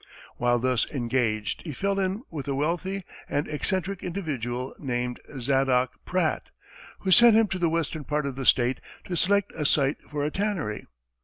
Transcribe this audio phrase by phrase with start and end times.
[0.37, 6.49] While thus engaged, he fell in with a wealthy and eccentric individual named Zadock Pratt,
[7.01, 10.25] who sent him to the western part of the state to select a site for
[10.25, 10.87] a tannery.